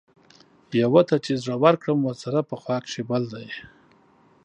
يو 0.81 0.93
ته 1.09 1.15
چې 1.25 1.31
زړۀ 1.41 1.55
ورکړم 1.63 1.99
ورسره 2.03 2.39
پۀ 2.49 2.55
خوا 2.61 2.77
کښې 2.83 3.03
بل 3.09 3.23
دے 3.33 3.47